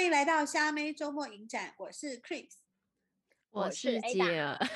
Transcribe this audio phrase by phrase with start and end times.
[0.00, 2.50] 欢迎来到虾妹周末影展，我是 Chris，
[3.50, 4.56] 我是 Ada。
[4.56, 4.66] 等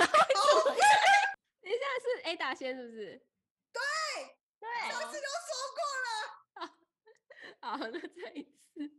[1.64, 3.24] 一下是 Ada 先是不是？
[3.72, 3.80] 对
[4.60, 6.68] 对，上次都说过了。
[7.58, 8.92] 好，那再一次。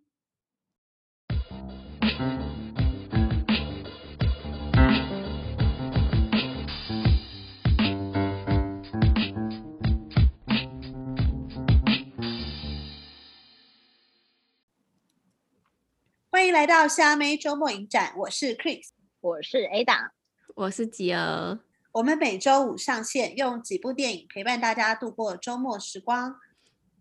[16.46, 20.09] 欢迎来到虾妹周末影展，我是 Chris，我是 Ada，
[20.53, 21.58] 我是吉儿。
[21.91, 26.36] 我们每周五上线，用几部电影陪伴大家度过周末时光。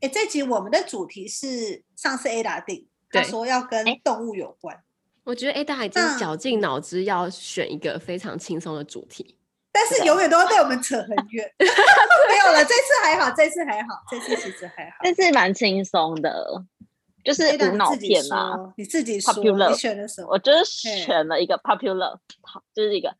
[0.01, 4.83] 哎，这集我们的主题是上次 Ada 定，他说要跟动物有关。
[5.25, 9.38] 我觉得 Ada 已经绞尽脑汁要选一个非常轻松的主题，
[9.71, 11.52] 但是永远都要被我们扯很远。
[11.61, 16.65] 没有了，这次还好，这次还好，这次其实还好，这次蛮轻松的。
[17.24, 20.28] 就是无脑片嘛，你自己说，你选的什么？
[20.30, 22.18] 我就是选了一个 popular，
[22.74, 23.15] 就是一个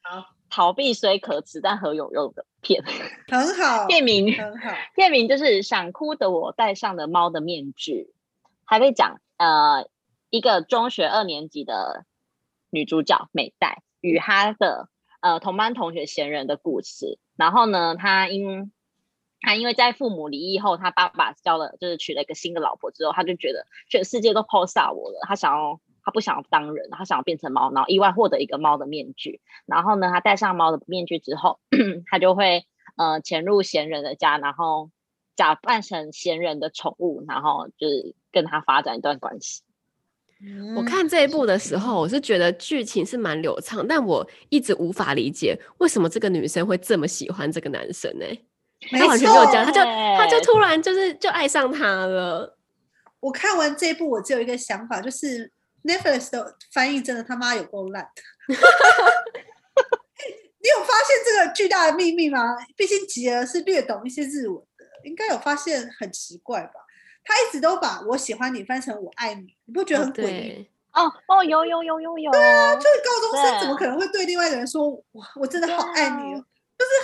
[0.51, 2.84] 逃避虽可耻但何有用的片，
[3.27, 3.87] 很好。
[3.87, 8.12] 片名很好，片名就是想哭的我戴上了猫的面具，
[8.64, 9.89] 还可以讲呃
[10.31, 12.05] 一个中学二年级的
[12.70, 14.89] 女主角美代与她的
[15.23, 17.19] 呃同班同学贤人的故事。
[17.36, 18.70] 然后呢，她因
[19.45, 25.19] 他因为在父母离异后，他爸爸交了，就是娶了一个新的老婆之后，他就觉得全世界都抛下我了。
[25.28, 29.41] 他想要，他不想要当人，他想要变成猫，然后意外获得一个猫的面具。
[29.67, 31.61] 然后呢，他戴上猫的面具之后，
[32.11, 32.64] 他就会
[32.97, 34.91] 呃潜入闲人的家，然后
[35.36, 39.62] 假扮成闲人的宠物，然后就是跟他发展一段关系。
[40.77, 48.27] 我看这一部的时候，我是觉得剧情是蛮流畅，但我一直无法理解为什么这个女生会这么喜欢这个男生呢？
[48.91, 52.58] 他完全没有讲，他就他就突然就是就爱上他了。
[53.20, 55.50] 我看完这一部，我只有一个想法，就是
[55.84, 58.06] Netflix 的翻译真的他妈有够烂。
[60.58, 62.56] 你有发现这个巨大的秘密吗？
[62.77, 66.73] 毕竟吉儿是略懂一些日文的，应该有发现很奇怪吧？
[67.24, 70.70] 他一直都把我喜欢你翻成我爱你，你不觉得很诡异？
[70.92, 72.30] 哦哦，有有有有有。
[72.30, 75.02] 对啊，就是高中生怎么可能会对另外一个人说我
[75.36, 76.34] 我真的好爱你？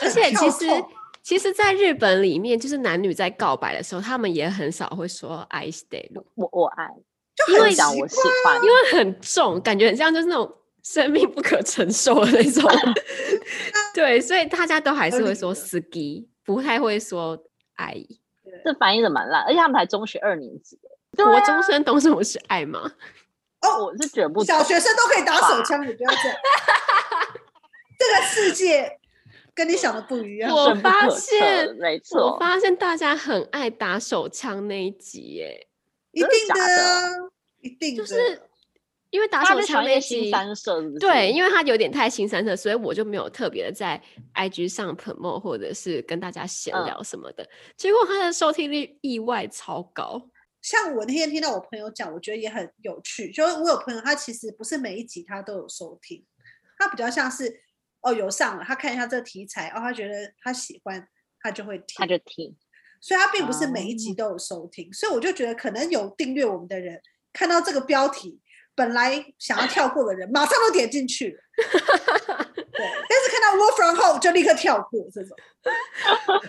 [0.03, 0.91] 就是很跳脱。
[1.30, 6.88] 其实，在日本里面，就是男女在告白的时候，他们也很少会说 “I stay”，我我爱，
[7.36, 10.52] 就很讲我喜欢，因为很重，感觉很像就是那种
[10.82, 12.68] 生命不可承受的那种。
[13.94, 17.41] 对，所以大家都还是会说 “ski”，不太会说
[17.76, 18.04] 爱“爱”。
[18.64, 20.80] 这反应的蛮烂，而且他们才中学二年级，
[21.16, 22.91] 国中生懂什么是爱吗？
[23.60, 26.36] 哦，我是觉得不，小学生都可以打手枪，你不要这样。
[27.97, 28.98] 这个世界。
[29.55, 30.50] 跟你想的不一样。
[30.50, 35.66] 我发现，没错，我发现大家很爱打手枪那一集，耶，
[36.12, 38.41] 一定的，一定就是
[39.10, 40.31] 因为打手枪那一集，
[40.99, 44.00] 对，因为他有点太新三色，所以我就没有特别的在
[44.34, 47.49] IG 上 promote 或者是跟大家闲聊什么的。
[47.77, 50.31] 结果他的收听率意外超高。
[50.62, 53.31] 像我那天听到我朋友讲，我觉得也很有趣。
[53.31, 56.25] 就是我有朋友，他其实不是每一集他都有收听，
[56.78, 57.62] 他比较像是。
[58.03, 61.09] 哦，有上了，他看一下这个题材，哦，他觉得他喜欢，
[61.41, 62.56] 他就会听，他就听，
[63.00, 67.00] 所以他并不是每一集都有收听，嗯，所以我就觉得可能有订阅我们的人
[67.33, 68.41] 看到这个标题。
[68.72, 72.47] 本来想要跳过的人，马上都点进去了。
[72.80, 75.36] 对，但是看到 work from home 就立刻跳过这种。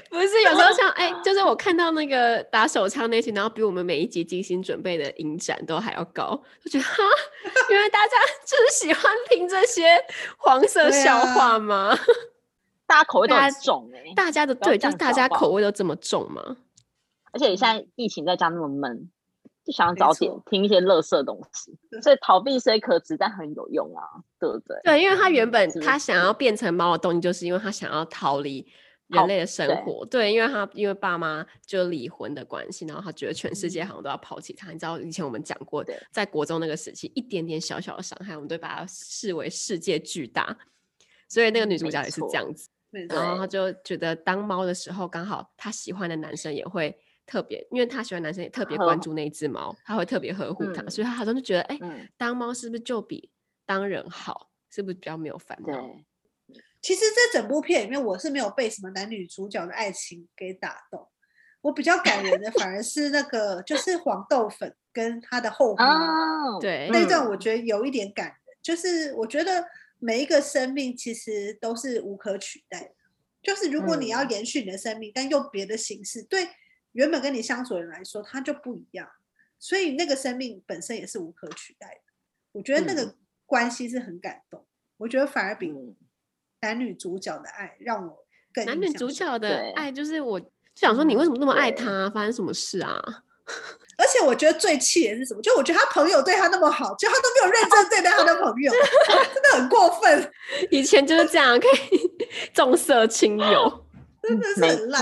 [0.09, 7.03] 不是，有时候像哎、欸，就是我看到那个打手枪那些，然后比我们每一集精心准备的影展都还要高，就觉得哈，
[7.69, 8.13] 因为大家
[8.45, 9.83] 就是喜欢听这些
[10.37, 11.89] 黄色笑话吗？
[11.89, 11.99] 啊、
[12.87, 16.55] 大家口味都很重哎、欸，大家的对，就是大家口味都这么重吗？
[17.33, 19.09] 而且你现在疫情在家那么闷。
[19.63, 24.01] 就想早点听一些乐色东西，所以逃避虽可耻，但很有用啊，
[24.39, 24.75] 对不对？
[24.83, 28.65] 对，因为他原本他想要变成猫的动机，就是因为他想要逃离
[29.09, 30.03] 人类的生活。
[30.07, 34.71] 对，对，因为他因为爸妈就离婚的关系，然后他觉得全世界好像都要抛弃他。
[34.71, 34.73] 嗯。
[34.73, 40.57] 你知道以前我们讲过的，在国中那个时期，一点点小小的伤害，我们都把它视为世界巨大。
[41.29, 42.67] 所以那个女主角也是这样子，
[43.09, 46.97] 然后他就觉得当猫的时候，刚好他喜欢的男生也会。
[47.25, 53.29] 特别，因为他喜欢男生，也特别关注那只猫，他会特别呵护它，嗯，所以他好像就觉得，哎，欸嗯，当猫是不是就比
[53.65, 54.49] 当人好？
[54.69, 55.97] 是不是比较没有烦恼？
[56.81, 61.07] 其实这整部片里面，我是没有被什么男女主角的爱情给打动。
[61.61, 68.57] 我比较感人的反而是那个，就是黄豆粉跟他的后妈，对，那段我觉得有一点感人，嗯。
[68.63, 69.65] 就是我觉得
[69.99, 72.95] 每一个生命其实都是无可取代的，
[73.43, 76.47] 就是如果你要延续你的生命，嗯，但用别的形式，对。
[76.93, 79.09] 原本跟你相处的人来说，他就不一样，
[79.59, 82.13] 所以那个生命本身也是无可取代的。
[82.51, 83.15] 我觉得那个
[83.45, 84.59] 关系是很感动。
[84.59, 84.65] 嗯、
[84.97, 85.73] 我觉得反而比
[86.61, 92.09] 男女主角的爱让我更男女主角的爱，就是我就想说，你为什么那么爱他？
[92.09, 93.01] 发生什么事啊？
[93.97, 95.41] 而且我觉得最气的是什么？
[95.41, 98.71] 就我觉得他朋友对他那么好，就他都没有认真对待他的朋友，
[99.33, 100.31] 真的很过分。
[100.69, 102.11] 以前就是这样，可以
[102.53, 103.85] 重色轻友，
[104.21, 105.01] 真的是很烂。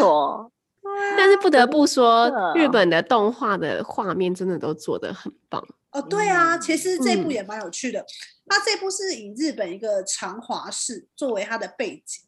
[1.18, 6.02] 但是不得不说，日本的动画的画面真的都做得很棒哦。
[6.02, 8.06] 对啊，其实这部也蛮有趣的。
[8.48, 12.24] 它、嗯、这部是以日本一个长华市作为它的背景，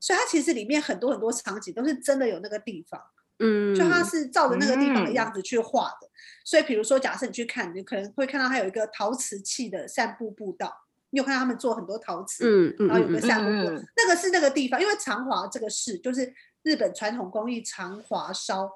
[0.00, 3.00] 所以它其实里面很多很多场景都是真的有那个地方。
[3.38, 6.06] 嗯，就它是照着那个地方的样子去画的。
[6.06, 6.10] 嗯、
[6.44, 10.72] 所以比如说，假设你去看，你可能会看到它有一个陶瓷器的散步步道。
[11.10, 16.32] 你有看到他们做很多陶瓷，嗯、然后有个散步步道，嗯嗯、那个是那个地方，因为长华这个市就是。
[16.66, 18.68] 日本传统工艺长华烧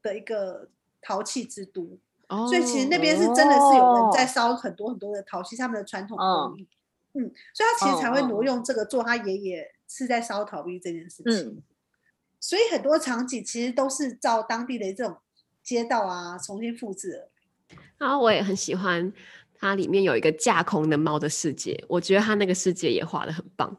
[0.00, 0.70] 的一个
[1.02, 1.98] 陶器之都，
[2.28, 6.66] 哦、所以其实那边是真的是有人在烧很多很多的陶器，他们的传统工艺，哦、
[7.12, 11.62] 嗯，所以他其实才会挪用这个做他爷爷是在烧陶币这件事情，嗯、
[12.40, 15.18] 所以很多场景其实都是照当地的这种
[15.62, 17.76] 街道啊重新复制的。
[17.98, 19.12] 然后我也很喜欢
[19.58, 23.76] 它里面有一个架空的猫的世界，我觉得它那个世界也画的很棒。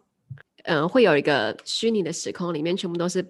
[0.65, 3.25] 嗯、呃，会有一个虚拟的时空，里面全部都是。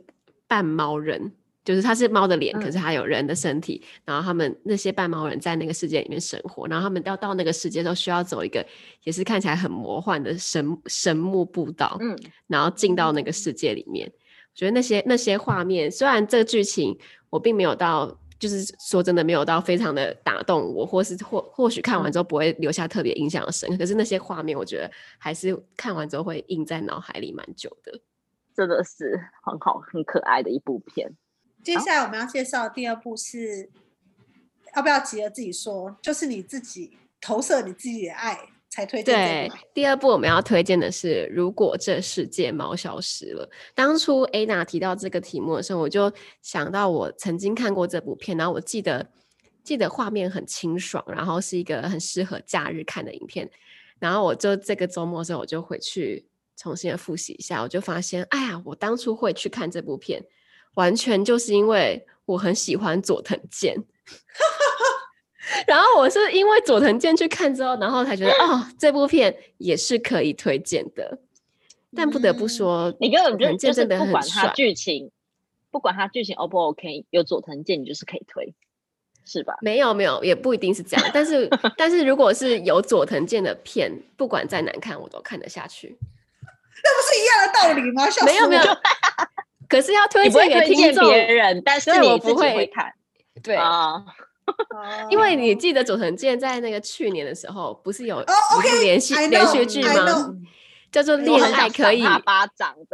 [0.48, 1.32] 半猫人，
[1.64, 3.82] 就是他是猫的脸，嗯、可是他有人的身体。
[4.04, 8.66] 然后他们那些半猫人在那个世界里面生活，然后他们要到那个世界都需要走一个
[9.04, 14.06] 也是看起来很魔幻的神神木步道，嗯，然后进到那个世界里面。
[14.08, 16.98] 我觉得那些那些画面，虽然这个剧情
[17.30, 28.00] 我并没有到，就是说真的没有到非常的打动我，或是或或许看完之后不会留下特别印象的深刻，可是那些画面我觉得还是看完之后会印在脑海里蛮久的。
[28.56, 31.12] 真的是很好、很可爱的一部片。
[31.64, 33.70] 接下来我们要介绍的第二部是，
[34.76, 35.98] 要不要急着自己说？
[36.02, 39.16] 就是你自己投射你自己的爱才推荐。
[39.16, 43.46] 对，第二部我们要推荐的是《如果这世界猫消失了》。
[43.74, 49.10] 当初 Anna 提到这个题目的时候，我就想到我曾经看过这部片，然后我记得
[49.64, 53.50] 记得画面很清爽，然后是一个很适合假日看的影片。
[53.98, 56.28] 然后我就这个周末的时候，我就回去。
[56.56, 60.24] 重新的复习一下，我就发现，哎呀，我当初会去看这部片，
[60.76, 63.76] 完全就是因为我很喜欢佐藤健。
[65.68, 71.20] 然后我是因为佐藤健去看之后，然后才觉得，哦，这部片也是可以推荐的。
[71.96, 75.12] 但不得不说，嗯、你根本就就是不管它剧情，
[75.72, 78.54] 不管它剧情 O 不 OK，有佐藤健你就是可以推，
[79.24, 79.56] 是吧？
[79.62, 81.12] 没有没有，也不一定是这样。
[81.14, 85.98] 但是但是如果是有佐藤健的片，不管再难看，我都看得下去。
[86.84, 88.06] 那不是一样的道理吗？
[88.26, 88.64] 没有没有，
[89.68, 92.94] 可是要推荐给听众别人，但是我不会看，
[93.42, 94.04] 对啊，
[95.10, 100.36] 因为你记得佐藤健在那个去年的时候，不是有一部连续连续剧吗？
[100.92, 102.04] 叫做《恋爱可以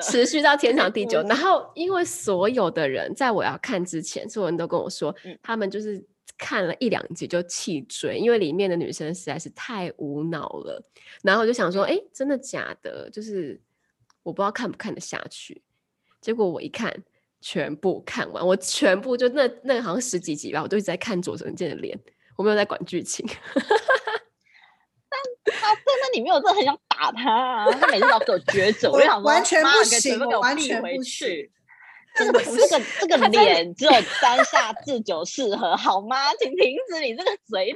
[0.01, 1.19] 持续到天长地久》。
[1.27, 5.13] 然后因为所有的人在我要看之前，所有人都跟我说，
[5.43, 6.03] 他们就是
[6.37, 10.81] 看了一两集就弃追，因为里面的女生实在是太无脑了。
[11.21, 13.09] 然后我就想说，哎，真的假的？
[13.11, 13.59] 就是。
[14.23, 15.61] 我不知道看不看得下去，
[16.21, 16.93] 结果我一看，
[17.41, 21.99] 全部看完，我全部就那那好像十几集吧，我都一直在看佐藤健的脸，
[22.37, 23.25] 我没有在管剧情。
[25.09, 25.19] 但
[25.53, 27.71] 他在那里面，我真的很想打他啊！
[27.71, 31.51] 他每次都给我绝走，我就想完全不行，我完全回去。
[32.13, 36.33] 真的， 这个这个脸只有三下智久适合好吗？
[36.39, 37.75] 请停止你这个嘴脸。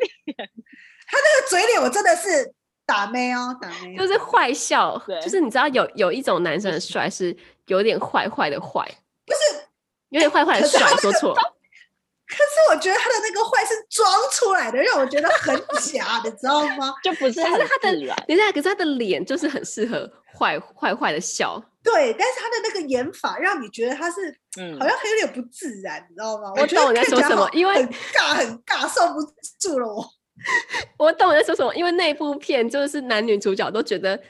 [1.08, 2.54] 他那个嘴脸，我真的是。
[2.86, 7.36] 打妹哦，打妹就是坏笑，就是你知道有有一种男生的帅是
[7.68, 8.84] 有点坏坏的坏，
[9.26, 9.40] 不是
[10.10, 11.36] 有点坏坏的帅，说错。
[12.28, 15.56] 可是我觉得他的那个坏是装出来的，让我觉得很
[15.94, 16.94] 假，你知道吗？
[17.04, 21.64] 就不是可是他的等一下，可是他的脸就是很适合坏坏坏的笑。
[21.84, 26.52] 对，但是他的那个演法让你觉得他是，嗯，好像很有点不自然，嗯、你知道吗？
[26.58, 29.20] 我知道我在说什么，因为很尬很尬，受不
[29.60, 30.04] 住了我。
[30.98, 34.22] 我懂我在说什么，因为那部片就是男女主角都觉得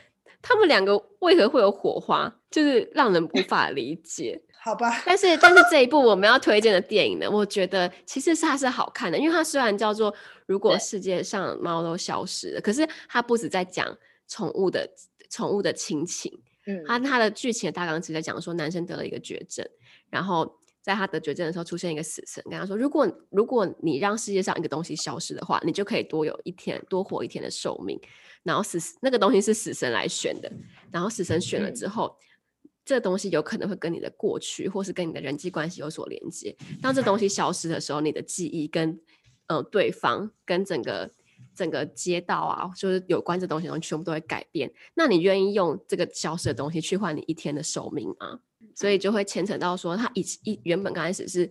[0.42, 4.42] 他们两个为何会有火花，就是让人无法理解。
[4.62, 10.14] 好吧，但是但是这一部我们要推荐的电影呢，我觉得其实是它是好看的，因为它虽然叫做
[10.48, 13.98] 如果世界上猫都消失了，可是它不止在讲
[14.28, 14.90] 宠物的
[15.30, 16.32] 宠物的亲情，
[16.66, 19.68] 嗯，它它的剧情的大纲是在讲说男生得了一个绝症，
[20.10, 20.60] 然后。
[20.86, 28.00] 在他得绝症的时候，出现一个死神，跟他说：“如果如果你让世界上一个东西消失的话，你就可以多有一天，多活一天的寿命。
[28.44, 30.52] 然后死那个东西是死神来选的，
[30.92, 32.16] 然后死神选了之后，
[32.64, 36.56] 嗯、这个东西有可能会跟你的过去或是跟你的人际关系有所连接。
[36.80, 39.00] 当这东西消失的时候，你的记忆跟
[39.48, 41.10] 呃对方跟整个
[41.56, 44.72] 整个街道啊，就是有关这东西，东西全部都会改变。
[44.94, 48.40] 那你愿意用这个消失的东西去换你一天的寿命吗？
[48.74, 51.50] 所以就会牵扯到说，他一一原本刚开始是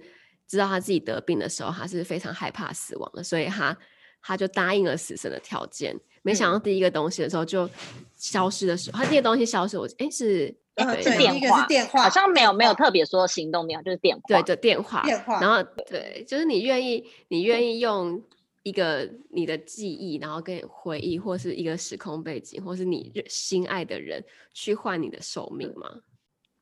[0.49, 3.77] 知道他自己得病的时候，他是非常害怕死亡的，所以他
[4.23, 5.95] 他就答应了死神的条件。
[6.23, 7.69] 没想到第一个东西的时候就
[8.17, 10.55] 消失的时候，他第一个东西消失，我哎是。
[10.77, 14.23] 呃、对，电话，电话好像没有没有特别说行动电话，就是电话。
[14.27, 15.03] 对，就电话。
[15.05, 15.41] 电话。
[15.41, 18.21] 然后对，就是你愿意，你愿意用
[18.65, 24.21] 一个你的记忆，然后跟回忆，或是一个时空背景，或是你心爱的人，
[24.53, 25.89] 去换你的寿命吗？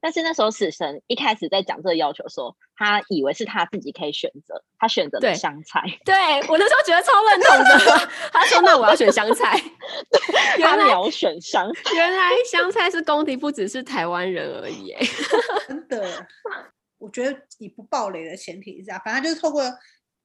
[0.03, 5.81] 但是那时候死神一开始在讲这个要求的时候，他以为是他自己可以选择，他选择了香菜。
[6.05, 8.09] 对，对我那时候觉得超认同的。
[8.33, 9.57] 他说：“那我要选香菜。
[10.59, 14.93] ”原来要选香菜，原来香菜是公敌，不只是台湾人而已。
[15.69, 16.27] 真的，
[16.99, 19.63] 我觉得以不暴雷的前提下，反正就是透过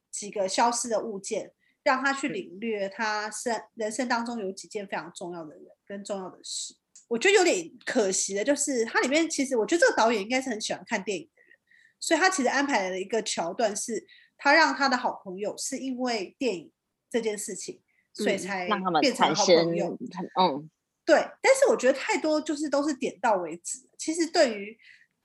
[0.09, 1.51] 几个消失的物件，
[1.83, 6.75] 让他去领略他生人生当中有几件非常重要的人跟重要的事。
[7.07, 11.57] 我觉得有点可惜的，就是它里面其实我觉得这个导演应该是很喜欢看电影的人，
[11.99, 14.05] 所以他其实安排了一个桥段，是
[14.37, 16.71] 他让他的好朋友是因为电影
[17.09, 17.81] 这件事情，
[18.13, 18.67] 所以才
[18.99, 19.97] 变成好朋友。
[20.39, 20.69] 嗯，
[21.05, 21.15] 对。
[21.41, 23.79] 但是我觉得太多就是都是点到为止。
[23.97, 24.77] 其实对于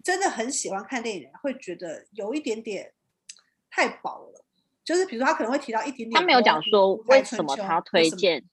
[0.04, 2.92] 真的很喜欢看电影的人，会觉得有一点点
[3.70, 4.44] 太薄了。
[4.84, 8.44] 就是比如说他可能会提到一点点，他没有讲说为什么他推荐。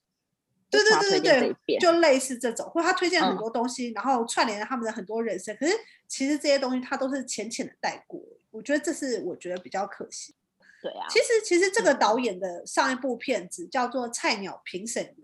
[0.70, 5.56] 对对对对对，就类似这种，或者他推荐很多东西，嗯、然后串联了他们的很多人生。
[5.58, 5.74] 可是
[6.08, 8.22] 其实这些东西他都是浅浅的带过，
[8.52, 10.36] 我觉得这是我觉得比较可惜。
[10.82, 15.16] 对啊，其实其实这个导演的上一部片子叫做《菜鸟评审员》，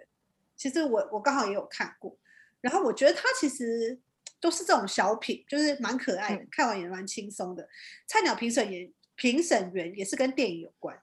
[0.56, 2.18] 其实我我刚好也有看过，
[2.62, 4.00] 然后我觉得他其实
[4.42, 7.70] 都是这种小品，就是蛮可爱的，嗯、看完也蛮轻松的。
[8.08, 11.00] 菜鸟评审员评审员也是跟电影有关，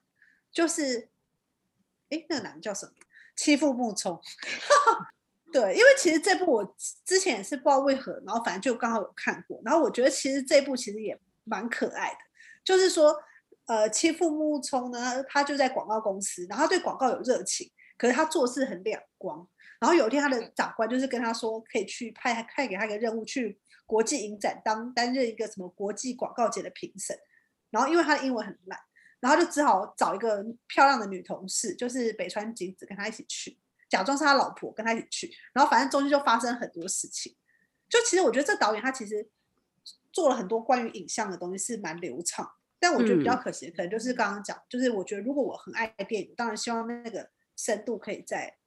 [0.51, 1.09] 就是
[2.09, 2.91] 哎那个男的叫什么？
[3.35, 4.19] 妻夫木聪，
[5.51, 6.75] 对，因为其实这部我
[7.05, 12.17] 之前也是不知道为何，然后反正就刚好有看过，然后我觉得其实这部其实也蛮可爱的，
[12.63, 13.15] 就是说，
[13.65, 19.47] 呃，欺负木聪呢，他就在广告公司，然后对广告有热情，可是他做事很两光，
[19.79, 27.17] 然后有一天他的长官就是跟他说，可以去派派给他一个任务，去国际影展当担任一个什么国际广告节的评审，
[27.69, 28.79] 然后因为他的英文很烂。
[29.23, 33.57] 然后就只好找一个漂亮的女同事，就是北川景子跟他一起去，
[33.89, 35.33] 假装是他老婆跟他一起去。
[35.53, 37.33] 然后反正中间就发生很多事情。
[37.87, 39.29] 就其实我觉得这导演他其实
[40.11, 42.45] 做了很多关于影像的东西是蛮流畅，
[42.77, 48.57] 但我觉得比较可惜的可能就是刚刚讲，就是我觉得如果我很爱电影，当然希望那个深度可以再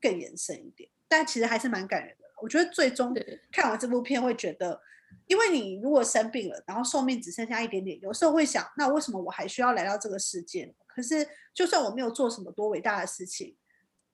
[0.00, 0.88] 更延伸一点。
[1.06, 2.24] 但其实还是蛮感人的。
[2.40, 3.14] 我觉得最终
[3.52, 4.80] 看完这部片会觉得。
[5.26, 10.74] 因为你如果生病了，然后寿命只剩下一点点，有时候会想，那为什么我还需要来到这个世界？
[10.86, 13.56] 可是，就算我没有做什么多伟大的事情，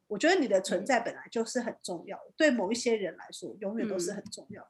[0.07, 4.69] 我觉得你的存在本来就是很重要的，对某一些人来说，永远都是很重要的。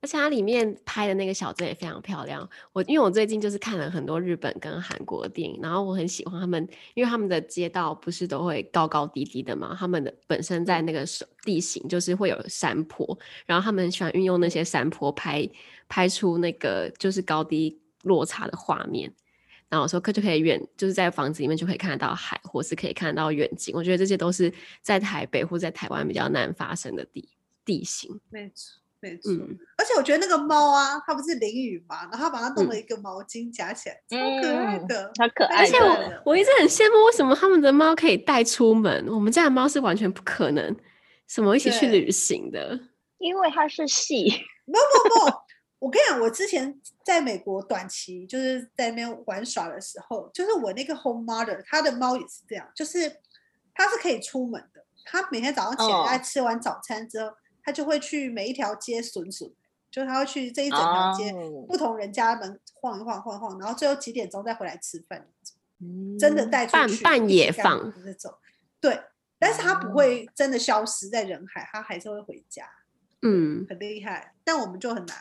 [0.00, 2.48] 而且它里面拍的那个小镇也非常漂亮。
[2.72, 11.04] 我因为我最近就是看了很多日本跟韩国的电影，然后我很喜欢他们，因为他们的街道不是都会高高低低的嘛，他们的本身在那个
[11.42, 15.48] 地形就是会有山坡，然后他们很喜欢运用那些山坡拍
[15.88, 19.12] 拍出那个就是高低落差的画面。
[19.68, 23.74] 然后我说可就可以远，就是在房子里面就可以看得到海，或是可以看得到远景。
[23.74, 27.28] 我觉得这些都是在台北或在台湾比较难发生的地
[27.64, 28.20] 地形。
[28.30, 28.80] 没错。
[29.06, 35.58] 没错，嗯、而且我觉得那个猫啊，它不是淋雨嘛，然后把它弄了一个毛巾夹起来，超、嗯、可爱的，好可爱。
[35.58, 39.06] 而且我我一直很羡慕，为什么他们的猫可以带出门？
[39.08, 40.76] 我们家的猫是完全不可能，
[41.28, 42.78] 什么一起去旅行的？
[43.18, 44.28] 因为它是细。
[44.66, 45.36] 不不不，
[45.78, 53.08] 我跟你讲，我之前在美国短期就是在那边玩耍的时候，就是我那个 home mother，它的猫也是这样，就是
[53.72, 57.30] 它是可以出门的，它每天早上起来吃完早餐之后。
[57.66, 59.50] 哦他就会去每一条街损损，
[59.90, 61.34] 就是他会去这一整条街
[61.66, 65.26] 不同人家门晃一晃晃一晃，然后最后几点钟再回来吃饭，
[65.80, 68.32] 嗯、真的带出去半半野放那种。
[68.80, 69.00] 对，
[69.36, 72.64] 但是他不会真的消失在人海，他还是会回家。
[73.22, 75.16] 嗯，很厉害，但我们就很难。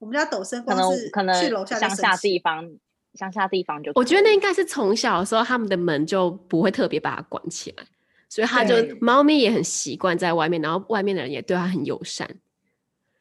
[0.00, 2.68] 我们家抖森光是可能去楼下乡下地方，
[3.14, 7.84] 乡下地方就我觉得那应该是从小的时候他们的门就不会特别把它关起来。
[8.30, 12.26] 所以它就猫咪也很习惯在外面，然后外面的人也对它很友善。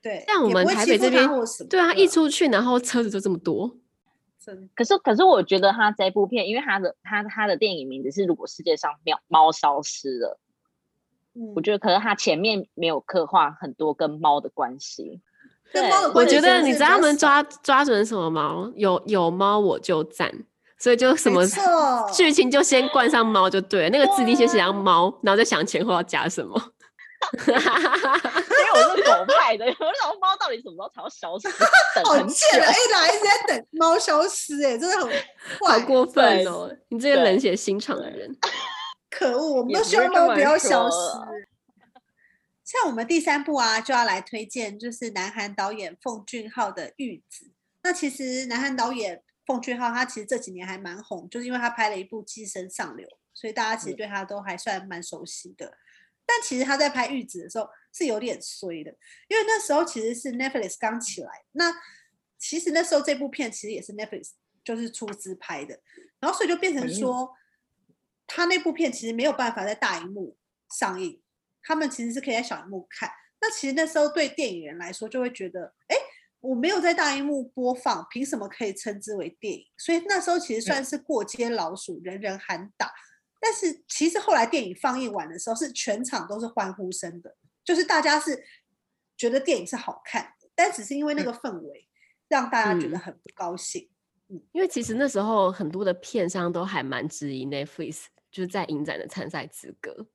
[0.01, 1.27] 对，像我们台北这边，
[1.69, 3.75] 对啊，一出去然后车子就这么多。
[4.73, 10.39] 可是可是我觉得他这部片，因为他的他他的电影名字是《如果世界上喵猫消失了》，
[11.39, 15.21] 嗯，我觉得可能他前面没有刻画很多跟猫的关系。
[15.71, 18.71] 对，猫的关系我觉得你知道他们抓抓准什么猫？
[18.75, 20.31] 有有猫我就赞。
[20.79, 21.45] 所以就什么
[22.13, 26.73] 剧情就先冠上猫就对了，那个字你先写上猫，然后再想前后要加什么。
[27.47, 27.59] 因为
[28.73, 31.49] 我是狗派的，我想猫到底什么时候才要消失？
[32.05, 32.71] 好贱啊！
[32.71, 35.11] 一来一直在等猫消失，哎，真的很
[35.67, 36.73] 好过分哦！
[36.87, 38.33] 你这个冷血心肠的人，
[39.11, 39.55] 可恶！
[39.55, 40.97] 我们都希望猫不要消失。
[42.63, 47.45] 像我们第三部啊，就要来推荐，就是南韩导演奉俊昊的《玉子》。
[47.83, 55.75] 那其实南韩导演奉俊昊，他其实这几年还蛮红，就是因为他拍了一部《寄生上流》，所以大家其实对他都还算蛮熟悉的。
[56.23, 58.95] 但其实他在拍《玉子》的时候是有点衰的，
[59.27, 61.31] 因为那时候其实是 Netflix 刚起来。
[61.53, 61.73] 那
[62.37, 65.81] 其实那时候这部片其实也是 Netflix 就是出资拍的，
[66.19, 67.35] 然后所以就变成说，
[68.27, 70.37] 他那部片其实没有办法在大荧幕
[70.69, 71.19] 上映，
[71.63, 73.09] 他们其实是可以在小荧幕看。
[73.41, 75.95] 那其实那时候对电影人来说就会觉得，哎，
[76.41, 79.65] 我没有在大荧幕播放，凭什么可以称之为电影？
[79.77, 82.91] 所以那时候其实算是过街老鼠，人人喊打。
[83.41, 88.43] 但是其实后来电影放映完的时候，是全场都是欢呼声的，就是大家是
[89.17, 91.87] 觉得电影是好看的，但只是因为那个氛围
[92.27, 93.89] 让大家觉得很不高兴。
[94.27, 100.07] 嗯，嗯，因为其实那时候很多的片商都还蛮质疑 Netflix 就是在影展的参赛资格，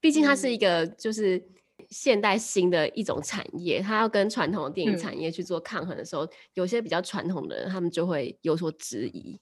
[0.00, 1.44] 毕竟它是一个就是
[1.88, 9.40] 现代新的一种产业，它要跟传统的电影产业去做抗衡的时候，有些比较传统的人他们就会有所质疑。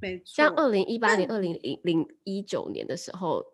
[0.00, 3.44] 没错，像二零一八年、二零零零一九年的时候，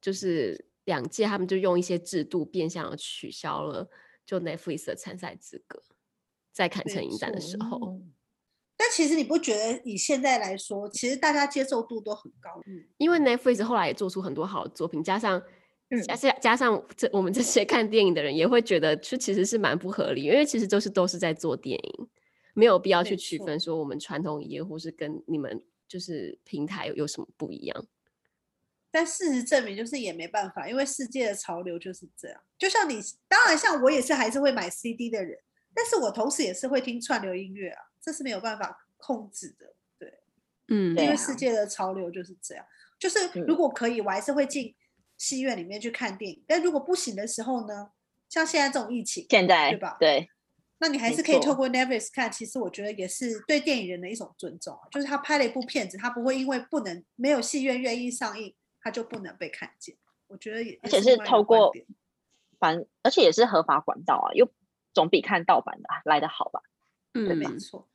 [0.00, 3.88] 就是两届他们就用一些制度变相的取消了
[4.24, 5.82] 就 Netflix 的参赛资格，
[6.52, 8.00] 在坎城影展的时候。
[8.76, 12.60] 但其实你不觉得以现在来说，其实大家接受度都很高？
[12.66, 15.40] 嗯，因为 Netflix 后来也做出很多好的作品，加上
[16.02, 22.08] 加上加上这我们这些看电影的人也会觉得，这其实是蛮不合理，因为其实都是都是在做电影，
[22.54, 25.62] 没有必要去区分说我们传统业或是跟你们。
[25.86, 27.86] 就是平台有什么不一样？
[28.90, 32.40] 但事实证明，就是也没办法，因为世界的潮流就是这样。
[32.58, 35.38] 就像你，当然像我也是还是会买 CD 的人，
[35.72, 39.74] 但是我同时也是会听串流音乐啊，这是没有办法控制的。
[39.98, 40.12] 对，
[40.68, 42.64] 嗯，因为世界的潮流就是这样。
[42.98, 44.74] 就是如果可以，我还是会进
[45.16, 46.44] 戏院里面去看电影。
[46.46, 47.90] 但如果不行的时候呢？
[48.30, 49.96] 像现在这种疫情，现在对吧？
[50.00, 50.28] 对。
[50.78, 59.94] 那你还是可以透过 Netflix 看，其实我觉得也是对电影人的一种尊重，就是他拍了一部片子，他不会因为不能没有戏院愿意上映，他就不能被看见。
[60.26, 61.72] 我觉得也而且是透过
[62.58, 64.50] 反，而且也是合法管道啊，又
[64.92, 66.60] 总比看盗版的来的好吧？
[67.12, 67.86] 嗯，对，没错。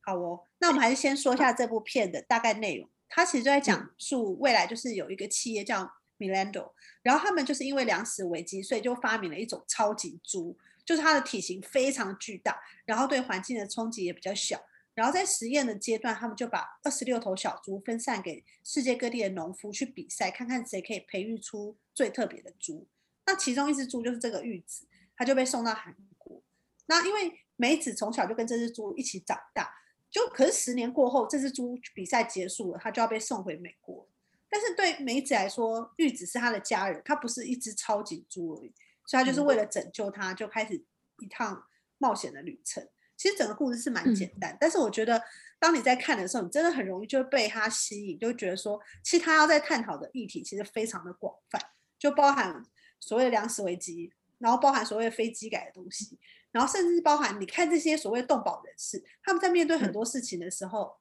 [0.00, 2.88] 好哦，那我们还是先说一下这部片的大概内容。
[3.10, 10.56] 它其实就在讲述未来，就是有一个企业叫 Milando，然后他们就是因为粮食危机，所以就发明了一种超级猪。
[10.84, 14.58] 就是它的体型非常巨大，然后对环境的冲击也比较小。
[14.94, 22.86] 然后在实验的阶段，他们就把二十六头小猪分散给世界各地的农夫去比赛，看看谁可以培育出最特别的猪。
[23.26, 26.42] 那其中一只猪就是这个玉子，它就被送到韩国。
[26.86, 29.70] 那因为梅子从小就跟这只猪一起长大，
[30.10, 34.08] 就可是十年过后，这只猪比赛结束了，它就要被送回美国。
[34.50, 38.72] 但是对梅子来说，玉子是他的家人，他不是一只超级猪而已。
[39.06, 40.74] 所以他就是为了拯救他，就开始
[41.18, 42.86] 一趟冒险的旅程。
[43.16, 45.20] 其实整个故事是蛮简单，嗯、但是我觉得
[45.58, 51.58] 当你在看的时候，你真的很容易就被他吸引，就觉得说，其实他要在探讨的议题其实非常的广泛，
[51.98, 52.62] 就包含
[53.00, 56.16] 所谓的粮食危机，然后包含所谓的非基改的东西，
[56.52, 60.94] 然后甚至包含你看这些所谓动保人士，他们在面对很多事情的时候，嗯、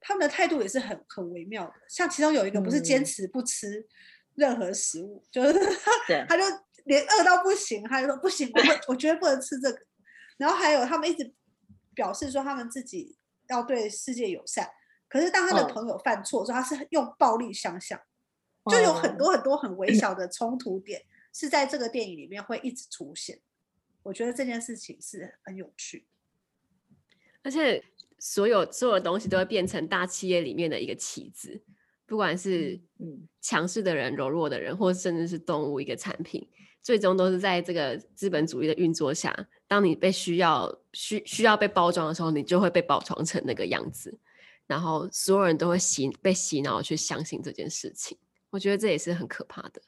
[0.00, 1.74] 他们的态度也是很很微妙的。
[1.88, 3.86] 像其中有一个不是坚持不吃
[4.34, 5.52] 任何食物，嗯、就是
[6.08, 6.42] 他，他就。
[6.86, 9.78] 连饿到不行，他就说不行，我 我绝对不能吃这个。
[10.38, 11.30] 然后还有他们一直
[11.94, 14.66] 表示说他们自己要对世界友善，
[15.06, 18.00] 可是当他的朋友犯错的时候，他是用暴力相向，
[18.70, 21.02] 就有很多很多很微小的冲突点
[21.34, 23.38] 是在这个电影里面会一直出现。
[24.02, 26.08] 我觉得这件事情是很有趣，
[27.42, 27.84] 而且
[28.20, 31.60] 所有所有的东西都会变成大企业里面的一个棋子，
[32.06, 36.46] 不管是嗯强势的人、柔弱的人，或甚至是动物一个产品。
[36.82, 39.36] 最终都是在这个资本主义的运作下，
[39.68, 44.18] 当你被需要需需要被包装的时候，你就会被包装成那个样子，
[44.66, 48.16] 然后所有人都会洗被洗脑去相信这件事情。
[48.48, 49.82] 我觉得这也是很可怕的。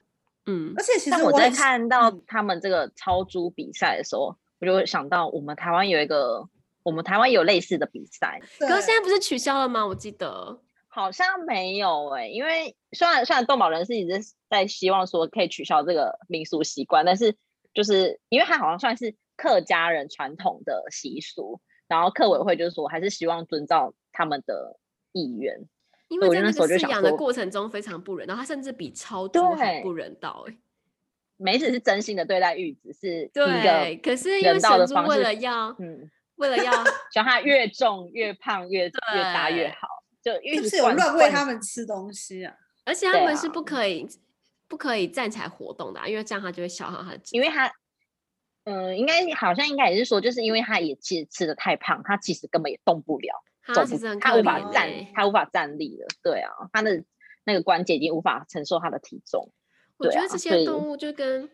[0.44, 6.46] 嗯，而且其实我在看到他们这个超猪比赛的时候，我就会想到我们台湾有一个，
[6.82, 9.86] 我们台湾有类似的比赛，可是现在不是取消了吗？
[9.86, 10.60] 我记得。
[10.94, 17.34] 好像没有哎、欸，因为虽然虽然动保人士一直在希望说可以取消这个民俗习惯，但是
[17.72, 24.78] 就是因为它好像算是客家人传统的习俗，然后客委会就是说还是希望遵照他们的
[25.12, 25.58] 意愿。
[26.08, 30.54] 因为在那个饲养的过程中非常不人道，他甚至比超猪还不人道哎。
[31.38, 36.72] 梅子是真心的对待玉子，是对，可是因为神猪为了要，嗯，为了要
[37.14, 39.88] 让他越重越胖越越大越好，
[40.22, 44.06] 就玉子是有乱喂他们吃东西啊，而且他们是不可以
[44.68, 47.72] 不可以站起来活动的，因为这样他就会消耗他的，因为他，
[48.64, 53.42] 嗯，应该好像应该也是说，就是因为他也其实吃的太胖，他其实根本也动不了。
[53.64, 56.08] 他其实很他无法站，他无法站立了。
[56.20, 57.04] 对啊，他的
[57.44, 59.52] 那个关节已经无法承受他的体重。
[59.98, 61.48] 我觉得这些动物就跟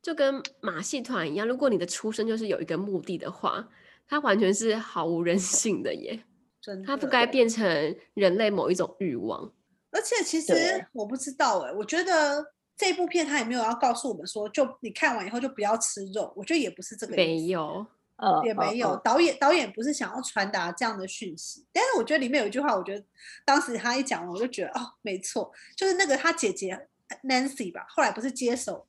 [0.00, 3.68] 就跟马戏团一样，如果你的出生就是有一个目的的话，
[4.08, 6.18] 它完全是毫无人性的耶。
[6.60, 9.52] 真的，他不该变成人类某一种欲望。
[9.90, 12.44] 而且其实我不知道哎，我觉得
[12.76, 16.32] 这部片他也没有要告诉我们说，就你看完以后就不要吃肉。
[16.34, 17.22] 我觉得也不是这个意思。
[17.22, 17.86] 没有。
[18.16, 23.04] 呃，也没有导演，导演不是想要传达这样的讯息，但是我觉得里面有一句话，我觉得
[23.44, 26.88] 当时他一讲完，我就觉得哦，没错，就是那个他姐姐
[27.22, 28.84] Nancy 吧，后来不是接手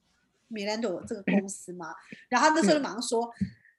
[0.49, 1.93] Miranda 这个公司吗？
[2.27, 3.31] 然后他那时候就马上说，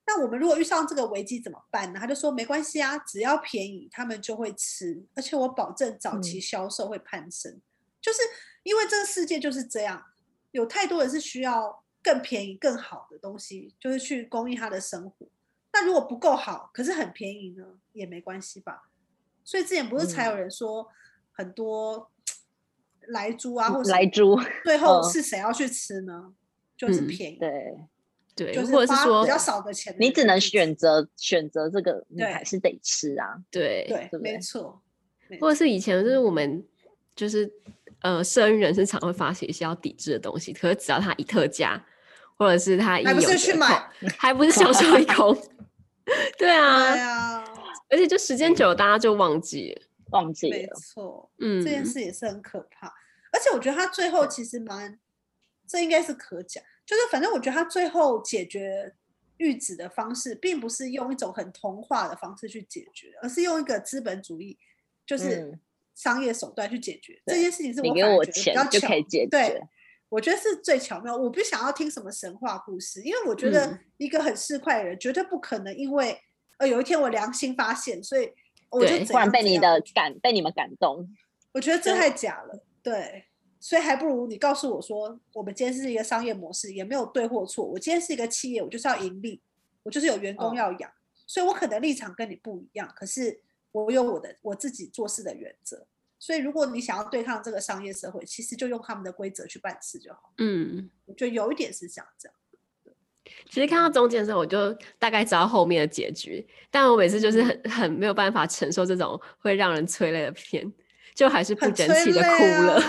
[0.07, 2.01] 那我们如果遇上这个危机怎么办呢？
[2.01, 7.61] 他就说没关系啊，只要便宜，他们就会吃，而且我保证早期销售会攀升，
[8.01, 8.19] 就是
[8.65, 10.03] 因为这个世界就是这样，
[10.51, 15.29] 有太多人是需要更便宜、更好的东西，就是去供应他的生活。
[15.73, 18.89] 那如果不够好，可是很便宜呢，也没关系吧？
[19.45, 20.89] 所以之前不是才有人说
[21.33, 22.11] 很多
[23.09, 26.13] 来猪啊，嗯、或者来猪，最后是谁要去吃呢？
[26.27, 26.35] 嗯、
[26.77, 27.87] 就是便宜，对
[28.45, 33.37] 对，就是或者是说比较少的钱，你只能选择选择这个，你还是得吃啊。
[33.51, 34.81] 对对，对没错。
[35.41, 36.65] 或者是以前就是我们
[37.15, 37.51] 就是
[38.03, 41.85] 呃，社运人士常会发起一些要抵制的东西，可是只要它一特价。
[42.41, 45.37] 或者是他一有还不是去买，还不是享受一空，
[46.39, 47.45] 对啊，对啊，
[47.91, 49.79] 而且就时间久了，大家就忘记
[50.13, 52.87] 忘记了，没错，嗯，这件事也是很可怕。
[53.31, 54.99] 而且我觉得他最后其实蛮，
[55.69, 58.95] 这应该是可讲，就是反正我觉得他最后解决
[59.37, 64.59] 玉子的方式，并不是用一种很童话的方式去解决，而是用一个资本主义，
[65.07, 65.59] 就是
[65.95, 67.73] 商业手段去解决这件事情。
[67.73, 69.61] 是我给我钱就可以解决，对。
[70.11, 71.17] 我觉得是最巧妙。
[71.17, 76.21] 我不想要听什么神话故事，因为我觉得一个很市侩的人绝对不可能因为
[76.57, 78.29] 呃有一天我良心发现，所以
[78.71, 81.09] 我就突然被你的感被你们感动。
[81.53, 83.27] 我觉得这太假了，对，
[83.61, 87.65] 所以还不如你告诉我说，我们今天是一个商业模式，也没有对或错。
[87.65, 89.41] 我今天是一个企业，我就是要盈利，
[89.83, 90.91] 我就是有员工要养，
[91.27, 95.87] 所以我可能立场跟你不一样，可是我有我的我自己做事的原则。
[96.19, 100.35] 所以，如果你想要对抗这个商业社会，其实就用他们的规则去办事就好。
[100.37, 102.37] 嗯，我觉得有一点是这样这样。
[103.49, 110.71] 其实看到中间的时候，我就大概知道后面的结局，但我每次就是很很没有办法承受这种会让人催泪的片，
[111.15, 112.83] 就还是不争气的哭了。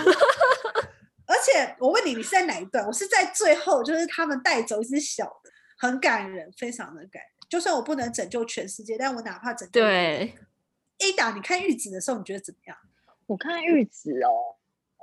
[1.32, 2.86] 啊、而且我问你，你是在哪一段？
[2.86, 7.32] 我是在最后，就是他们带走一只小的，很感人，非常的感人。
[7.48, 10.34] 就算我不能拯救全世界，但我哪怕拯救对
[10.98, 12.76] Ada，你看玉子的时候，你觉得怎么样？
[13.26, 14.56] 我看玉子哦，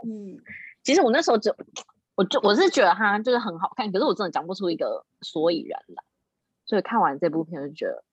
[0.06, 0.38] 嗯，
[0.84, 1.56] 其实我那时候就，
[2.16, 6.04] 我就我是觉得他就是很好看，可是我真的讲不出一个所以然来，
[6.66, 8.04] 所以看完这部片就觉得，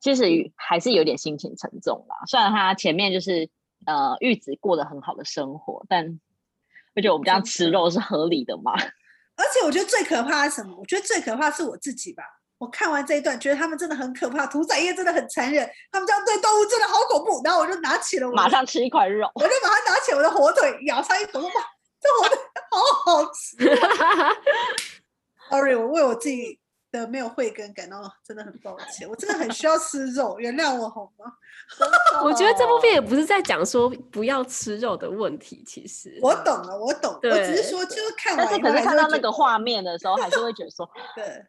[0.00, 2.16] 其实还是有点心情沉重啦。
[2.26, 3.48] 虽然他前面就是
[3.86, 6.20] 呃玉子过得很好的生活，但
[6.94, 8.72] 我觉得我们这样吃肉是合理的吗。
[9.36, 10.76] 而且我觉得最可怕的是什么？
[10.78, 12.22] 我觉得最可怕是我自己吧。
[12.58, 17.42] 我看完这一段，觉得他们真的很可怕，屠宰业真的很残忍，他们这样对动物真的好恐怖。
[17.44, 21.50] 然后我就拿起了我，马上吃一块肉，我就马上拿起我的火腿，咬上一口，哇，
[22.00, 22.38] 这火腿
[22.70, 22.78] 好
[23.12, 23.56] 好吃。
[25.50, 26.58] Sorry，我为我自己
[27.02, 31.32] 的没有慧根感到真的很抱歉，我真的很需要吃肉，原谅我好吗？
[32.22, 41.44] 我觉得这部片也不是在讲说不要吃肉的问题，其实我懂了，我懂，我只是说就是看完，但是可是看到那个画面的时候，还是会觉得说， 对。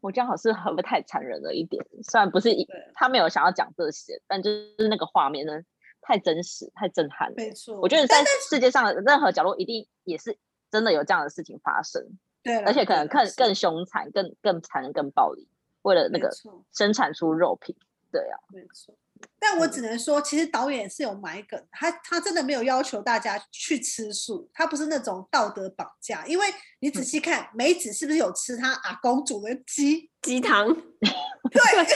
[0.00, 1.84] 我这样好是会不会太残忍了一点？
[2.04, 2.48] 虽然不是
[2.94, 5.52] 他没有想要讲这些，但就是那个画面呢，
[6.00, 7.34] 太真实、太震撼了。
[7.36, 10.38] 没错，我觉得在世界上的任何角落，一定也是
[10.70, 12.00] 真的有这样的事情发生。
[12.46, 15.48] 对，而且可能更更凶残、更更残忍、更暴力，
[15.82, 16.30] 为了那个
[16.72, 17.74] 生产出肉品。
[18.12, 18.96] 对啊，没错。
[19.38, 26.26] 但我只能说，其实导演是有埋梗，他他真的没有要求大家去吃素，他不是那种道德绑架。
[26.26, 26.46] 因为
[26.80, 30.66] 你仔细看，梅子是不是有吃他阿公煮的鸡鸡汤？
[31.50, 31.86] 对，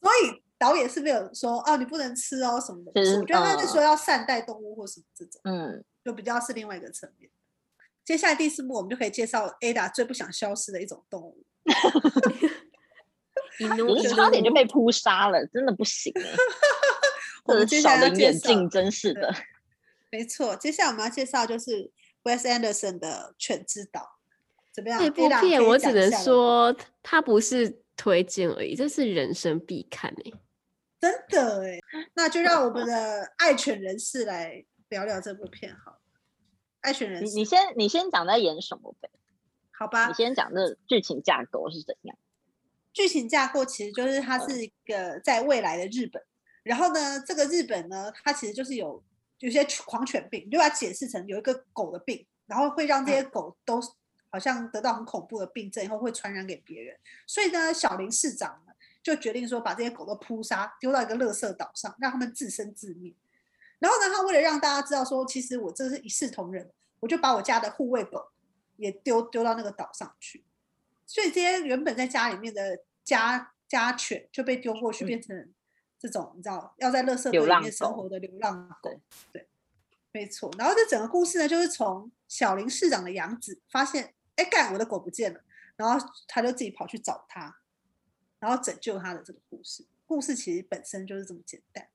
[0.00, 3.00] 所以导演是没有说哦，你不能吃哦什么的。
[3.18, 7.30] 我觉得他是说要善待动物或什么这种，嗯，就比较是另外一个层面。
[8.04, 11.44] 接下来第四幕，我们就可以介绍 Ada 最不想消失的一种动物。
[13.58, 16.12] 你差点就被扑杀了，真的不行。
[17.44, 19.32] 我们接下来要介绍，真是的，
[20.10, 20.56] 没错。
[20.56, 21.90] 接下来我们要介绍就是
[22.24, 24.00] Wes Anderson 的《犬之岛》，
[24.72, 24.98] 怎么样？
[25.00, 30.34] 这部片我只能说，它不是推荐而已，这是人生必看哎、欸，
[31.00, 31.78] 真的哎。
[32.14, 35.98] 那就让我们 的爱犬人士来聊聊这部片好。
[36.82, 39.08] 爱选人，你你先你先讲在演什么呗？
[39.70, 42.16] 好吧，你先讲这剧情架构是怎样？
[42.92, 46.22] 剧情架构其实就是它是一个在未来的日本，
[46.62, 49.02] 然后呢，这个日本呢，它其实就是有
[49.38, 53.80] 有些狂犬病，你就把它解释成有一个狗的病，然后会让这些狗都
[54.28, 56.96] 好像得到很恐怖的病症，以后会传染给别人。
[57.26, 63.14] 所以呢，小林市长呢就决定说，把这些狗都扑杀，丢到一个垃圾岛上，让他们自生自灭。
[63.82, 68.28] 然后呢，他为了让大家知道说，其实我这是一视同仁，我就把我家的护卫狗
[68.76, 70.44] 也丢丢到那个岛上去。
[71.04, 75.52] 所以这些原本在家里面的家家犬就被丢过去，变成
[75.98, 78.88] 这种、嗯、你知道要在垃圾堆里面生活的流浪狗。
[78.88, 79.00] 对，
[79.32, 79.48] 对，
[80.12, 80.48] 没错。
[80.56, 85.40] 然后这整个故事呢，就是从小林市长的养子发现，哎，干我的狗不见了，
[85.74, 87.58] 然后他就自己跑去找他，
[88.38, 89.84] 然后拯救他的这个故事。
[90.06, 91.88] 故事其实本身就是这么简单。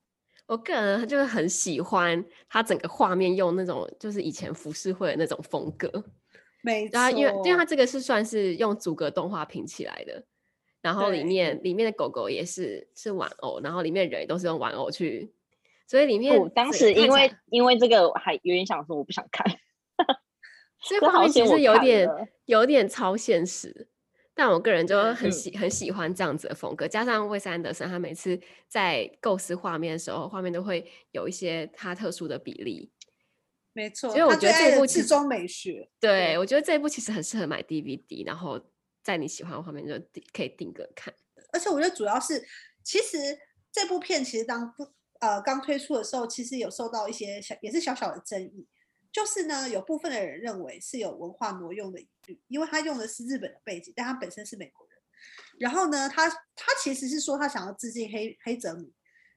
[0.48, 6.04] 我个人就是很喜欢它整个画面用那种就是以前浮世绘的那种风格。
[6.62, 10.24] 没错，因为因为它这个是算是用逐格动画拼起来的，
[10.82, 15.32] 然后里面里面的狗狗也是是玩偶，然后里面人也都是用玩偶去，
[15.86, 19.46] 所以里面我当时因为因为这个还有点想说我不想看，
[20.90, 22.10] 这画面其实有点
[22.46, 23.88] 有点超现实，
[24.38, 32.92] 但我个人就很喜、嗯、很喜欢这样子的风格，加上魏斯安德森他每次在构思画面的时候，画面都会有一些他特殊的比例。
[33.74, 38.62] 没错，所以我觉得这部其实中美学，对，我觉得这一部其实很适合买 DVD，然后
[39.04, 39.94] 在你喜欢的画面就
[40.32, 41.12] 可以定格看。
[41.52, 42.44] 而且我觉得主要是，
[42.84, 43.18] 其实
[43.72, 44.72] 这部片其实当
[45.20, 48.68] 呃刚推出的时候，其实有受到一些小也是小小的争议，
[49.12, 54.98] 就是呢有部分的人认为是有文化挪用的疑虑，因为他用的是日本的背景，但他本身是美国人。
[55.60, 58.94] 然后呢，他他其实是说他想要致敬黑黑泽明，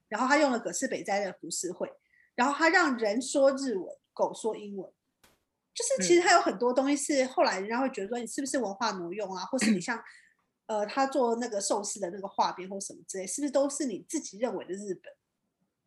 [0.09, 1.91] 然后他用了葛饰北斋的浮世绘，
[2.35, 3.97] 然后他让人说日文。
[4.13, 4.93] 狗说英文，
[5.73, 9.99] 就是其实他有很多东西是后来人家会觉得说你是不是文化挪用啊，或是你像
[10.67, 15.11] 呃他做那个寿司的那个画边或什么之类，是不是都是你自己认为的日本，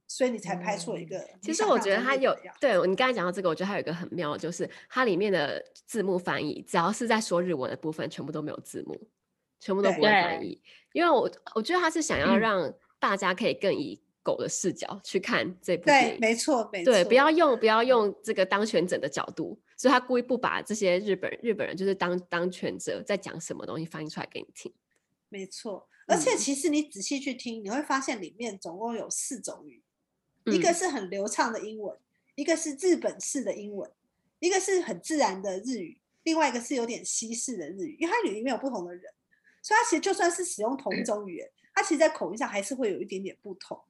[0.08, 1.24] 所以你才拍出了一个。
[1.42, 9.00] 其实我觉得它有对你刚才讲到这个，我觉得还有一个很妙，就是它里面的字幕翻译，只要是在说日文的部分，全部都没有字幕，
[9.60, 10.62] 全部都不会翻译，
[10.94, 14.02] 因为我我觉得他是想要让大家可以更以。
[14.26, 24.74] 狗的视角去看这部电影，对，没错，没错，对，不要用不要用这个当权者的角度，所以他故意不把这些日本日本人就是当当权者在讲什么东西翻译出来给你听，
[25.28, 25.90] 没错。
[26.08, 29.84] 而且其实你仔细去听，嗯，你会发现里面总共有四种语，
[30.46, 32.02] 一个是很流畅的英文，嗯，
[32.36, 33.90] 一个是日本式的英文，
[34.40, 39.14] 一个是很自然的日语，另外一个是有点西式的日语，因为它里面有不同的人，
[39.62, 43.82] 所以它其实就算是使用同一种语言，嗯，它其实在口音上还是会有一点点不同。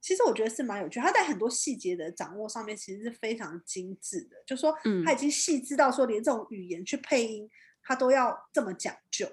[0.00, 4.36] 其实我觉得是蛮有趣，他在很多细节的掌握上面其实是非常精致的。
[4.44, 7.48] 就说他已经细致到说，连这种语言去配音，
[7.84, 9.30] 他都要这么讲究。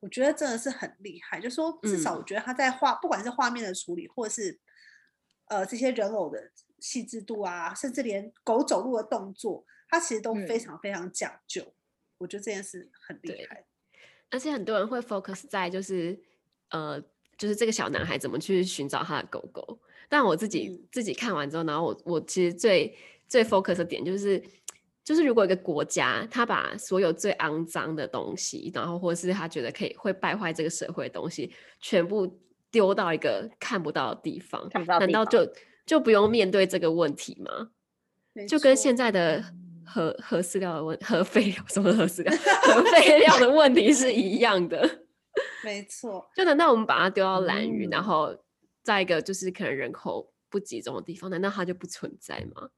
[0.00, 1.38] 我觉得真的是很厉害。
[1.38, 4.58] 就说至少我觉得他在画，不管是画面的处理，或者是
[5.46, 11.74] 呃这些人偶的细致度啊，甚至连狗走路的动作，它其实都非常非常讲究。
[12.18, 13.64] 我觉得这件事很厉害。
[14.30, 16.18] 而且很多人会 focus 在就是
[16.70, 17.02] 呃。
[17.36, 19.76] 就是这个小男孩怎么去寻找他的狗狗？
[20.08, 24.40] 但我自己、嗯、自己看完之后，然后我我其实最最 focus 的点就是，
[25.02, 32.40] 就是如果一个国家他把所有最肮脏的东西，然后或是他觉得可以会败坏这个社会的东西，全部
[32.74, 35.48] 丢到一个看不到的地方，看不到，难道就
[35.86, 37.70] 就不用面对这个问题吗？
[38.48, 39.40] 就跟现在的
[39.86, 42.32] 核核饲料的问核废料什么核饲料
[42.64, 45.04] 核废料的问题是一样的。
[45.62, 48.36] 没错，就难道我们把它丢到蓝屿，嗯，然后
[48.82, 52.68] 在一个就是可能人口不集中的地方，难道它就不存在吗？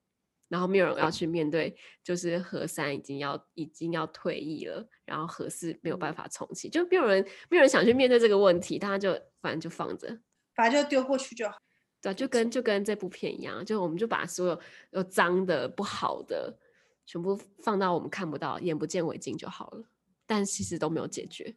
[0.48, 10.18] 然后没有人要去面对，就是何三已经要已经要退役了，然后何四没有办法重启，就没有人没有人想去面对这个问题，大家就反正就放着，
[10.54, 11.56] 反正就丢过去就好。
[12.00, 16.56] 对，就跟就跟这部片一样，就我们就把所有有脏的、不好的
[17.04, 19.84] 全部放到我们看不到、眼不见为净就好了，
[20.26, 21.56] 但其实都没有解决。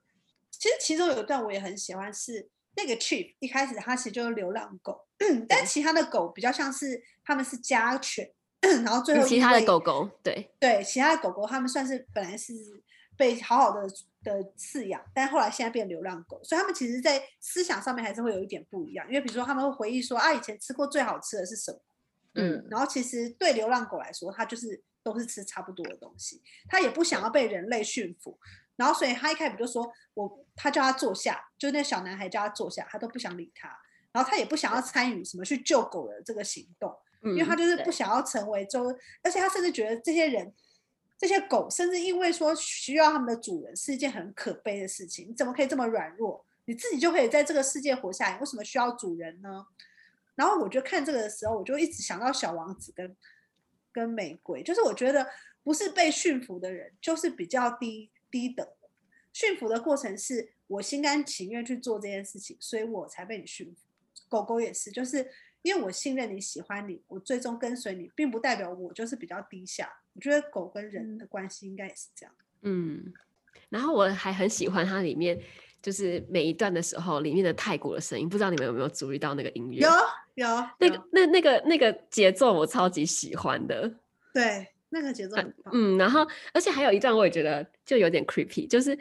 [0.49, 12.54] 其实其中有一段我也很喜欢，是那个 Chip 一开始他其实就是流浪狗， 嗯，但其他的狗比较像是他们是家犬，然后最后其他的狗狗对对，其他的狗狗他们算是本来是
[13.17, 13.88] 被好好的
[14.24, 19.08] 的饲养，但后来现在变流浪狗，所以他们其实，在思想上面还是会有一点不一样。
[19.08, 21.80] 因为比如说，他们会回忆说啊，以前吃过最好吃的是什么？
[22.36, 28.38] 嗯，然后其实对流浪狗来说，它就是都是吃差不多的东西，它也不想要被人类驯服。
[28.76, 33.67] 然后，所以他一开始就说我，他叫他坐下，就那小男孩叫他坐下，他都不想理他。
[34.12, 38.86] 然后他也不想要参与什么去救狗的这个行动，因为他就是不想要成为周，
[39.21, 40.53] 而且他甚至觉得这些人。
[41.21, 46.45] 这些狗甚至因为说需要他们的主人是一件很可悲的事情，你怎么可以这么软弱？
[46.63, 49.67] 你自己就可以在这个世界活下来，为什么需要主人呢？
[50.36, 53.13] 然后我就看这个的时候，我就一直想到小王子跟
[53.91, 55.27] 跟玫瑰，就是我觉得
[55.62, 58.89] 不是被驯服的人，就是比较低低等的。
[59.34, 63.82] 驯服的过程是我心甘情愿去做这件事情，所以我才被你驯服。
[64.29, 65.29] 狗狗也是，就是。
[65.62, 69.91] 因为我信任你，喜欢你，我最终跟随你，并不代表我就是比较低下。
[70.13, 72.34] 我觉得狗跟人的关系应该也是这样。
[72.62, 73.13] 嗯，
[73.69, 75.39] 然后我还很喜欢它里面，
[75.82, 79.80] 就是每一段的时候，里面的泰国的声音，不知道你们有没有注意到那个音乐？
[79.80, 79.89] 有
[80.36, 80.48] 有，
[80.80, 83.91] 那个那那个那个节奏我超级喜欢的。
[84.34, 85.74] 对，那个节奏很棒。
[85.74, 88.98] 嗯，然后而且还有一段我也觉得就有点 creepy，就是。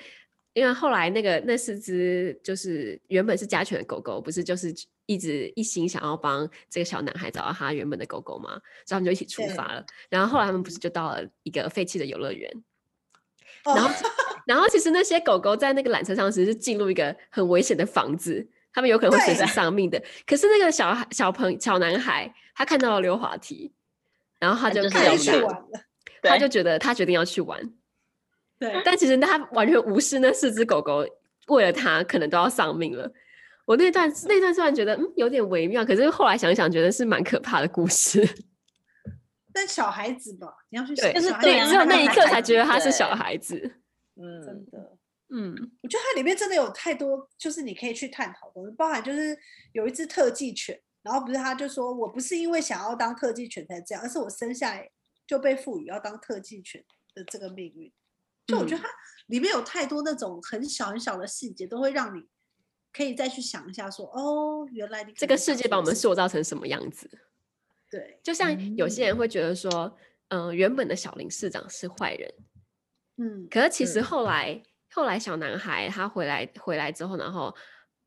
[0.55, 4.75] 因为后来那个那四只就是原本是家犬的狗狗，不是就是
[5.09, 8.51] 一直一心想要帮这个小男孩找到他原本的狗狗嘛，
[8.85, 9.83] 所以他们就一起出发了。
[10.11, 12.53] 然后后来他们不是就到了一个废弃的游乐园，
[13.65, 13.91] 然后
[14.47, 20.03] 然后其实那些狗狗在那个缆车上其实是进入一个很危险的房子，他们有可能会随时丧命的。
[20.27, 23.73] 可是那个小孩小朋小男孩他看到了溜滑梯，
[24.39, 25.81] 然后他就开始去玩了，
[26.23, 27.59] 他就觉得他决定要去玩。
[28.59, 31.07] 对，但其实他完全无视那四只狗狗，
[31.47, 33.11] 为了他可能都要丧命了。
[33.69, 38.27] 我那段那段虽然觉得嗯有点微妙，可是后来想想觉得是蛮可怕的故事。
[39.53, 43.57] 但小孩子吧，你要去对，就是对，只有那一刻才觉得他是小孩子。
[44.17, 44.97] 嗯，真的，
[45.29, 49.39] 嗯，我觉得它里面真的有太多，就是你可以去探讨的，包含就是
[49.73, 54.91] 有一只特技犬，然后不是他就说我不是因为想要当特技犬才这样，而是我生下来
[55.27, 56.83] 就被赋予要当特技犬
[57.15, 57.93] 的这个命运。
[58.47, 58.89] 就我觉得它
[59.27, 62.27] 里面有太多那种很小很小的细节，都会让你
[62.93, 67.09] 可以再去想一下说，说哦，原来你这个世界把我们塑造成什么样子？
[67.91, 69.97] 对，就像有些人会觉得说，
[70.29, 72.35] 嗯、呃，原本的小林市长是坏人，
[73.17, 77.55] 嗯，可是其实后来、嗯、后来小男孩他回来回来之后，然后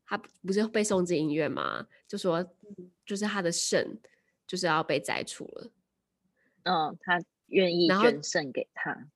[0.06, 0.16] 他
[0.46, 1.86] 不是被送进医院吗？
[2.06, 2.46] 就说
[3.04, 3.98] 就是他的肾
[4.46, 5.70] 就是要被摘除了，
[6.64, 9.08] 嗯，他愿意捐肾给他。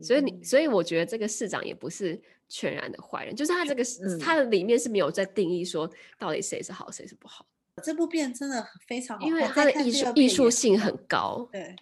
[0.00, 7.46] 所以你，所以我觉得这个市长也不是全然的坏人，就是他这个，嗯、他的里面是没有在定义说到底谁是好，谁是不好。
[7.82, 11.48] 这部片真的非常好，因为它的艺术艺术性很高。
[11.52, 11.76] 对，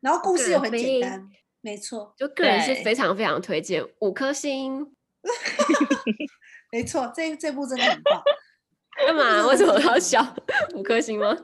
[0.00, 4.92] 然后故事又很简单，没错，就个人是非常非常推荐，五颗星。
[6.72, 8.22] 没错，这这部真的很棒。
[9.06, 9.46] 干嘛？
[9.46, 10.34] 为什么要笑？
[10.74, 11.36] 五颗星吗？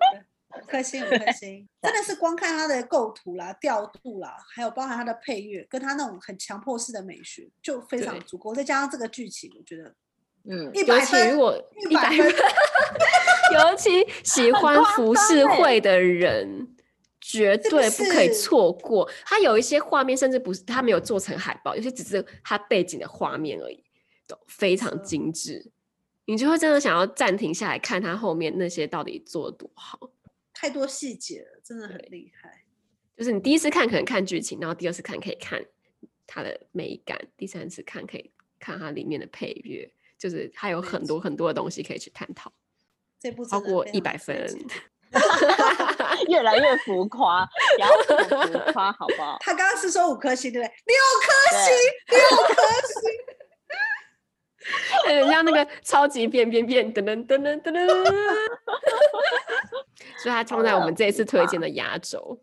[0.60, 8.54] 五颗星，五颗星，真的是 光看它的构图啦、调度啦，还有包含它的配乐，跟他那种很强迫式的美学，就非常足够。
[8.54, 9.94] 再加上这个剧情，我觉得，
[10.44, 11.56] 嗯，一百分，如果
[11.90, 12.18] 一百分，
[13.54, 16.68] 尤其喜欢浮世绘的人，
[17.20, 19.10] 绝对不可以错过。
[19.24, 23.82] 它有一些画面，甚至不是它没有做成海报，有些只是它背景的画面而已，
[24.28, 25.70] 都非常精致，
[26.26, 29.98] 你就会真的想要暂停下来看它后面那些到底做得多好。
[30.54, 32.64] 太多细节了，真的很厉害。
[33.16, 35.64] 就是你第一次看可能看剧情，然后第二次看可以看
[36.26, 42.52] 它的美感，第三次看可以看它里面的配乐，就是它有很多很多的东西可以去探讨。
[43.20, 44.36] 这部超过一百分，
[46.28, 49.38] 越来越浮夸，不要浮夸好不好？
[49.46, 50.74] 他刚刚是说五颗星，对不对？
[50.86, 51.32] 六颗
[51.64, 51.72] 星，
[52.08, 52.54] 六颗
[52.86, 53.02] 星。
[55.06, 58.04] 很像那个超级变变变噔噔噔噔噔噔，
[60.18, 62.40] 所以它放在我们这一次推荐的压轴。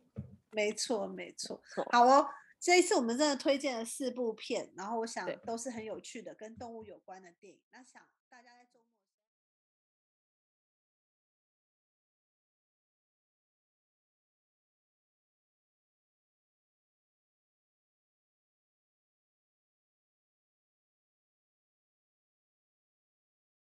[0.52, 1.62] 没错，没错。
[1.92, 2.28] 好哦，
[2.60, 7.60] 这一次我们真的推荐了四部片，然后我想都是很有趣的，跟动物有关的电影。
[7.72, 8.50] 那想大家。